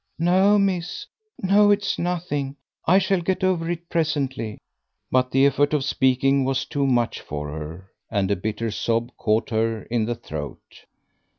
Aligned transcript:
"No, 0.17 0.57
miss, 0.57 1.05
no, 1.43 1.69
it's 1.69 1.99
nothing; 1.99 2.55
I 2.87 2.97
shall 2.97 3.21
get 3.21 3.43
over 3.43 3.69
it 3.69 3.87
presently." 3.87 4.57
But 5.11 5.29
the 5.29 5.45
effort 5.45 5.75
of 5.75 5.83
speaking 5.83 6.43
was 6.43 6.65
too 6.65 6.87
much 6.87 7.19
for 7.21 7.51
her, 7.51 7.91
and 8.09 8.31
a 8.31 8.35
bitter 8.35 8.71
sob 8.71 9.11
caught 9.15 9.51
her 9.51 9.83
in 9.91 10.05
the 10.05 10.15
throat. 10.15 10.87